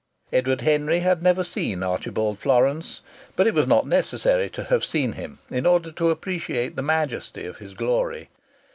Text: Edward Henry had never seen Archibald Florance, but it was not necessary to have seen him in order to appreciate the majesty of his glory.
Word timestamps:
Edward 0.33 0.61
Henry 0.61 1.01
had 1.01 1.21
never 1.21 1.43
seen 1.43 1.83
Archibald 1.83 2.39
Florance, 2.39 3.01
but 3.35 3.45
it 3.45 3.53
was 3.53 3.67
not 3.67 3.85
necessary 3.85 4.49
to 4.49 4.63
have 4.63 4.83
seen 4.83 5.11
him 5.11 5.37
in 5.51 5.67
order 5.67 5.91
to 5.91 6.09
appreciate 6.09 6.75
the 6.75 6.81
majesty 6.81 7.45
of 7.45 7.57
his 7.57 7.75
glory. 7.75 8.29